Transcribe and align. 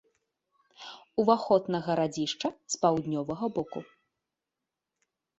Уваход 1.23 1.67
на 1.75 1.79
гарадзішча 1.87 2.49
з 2.75 2.79
паўднёвага 2.85 3.45
боку. 3.59 3.79